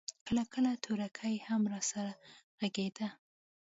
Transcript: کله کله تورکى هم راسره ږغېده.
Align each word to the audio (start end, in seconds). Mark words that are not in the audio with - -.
کله 0.27 0.43
کله 0.53 0.71
تورکى 0.83 1.35
هم 1.47 1.61
راسره 1.73 2.13
ږغېده. 2.71 3.07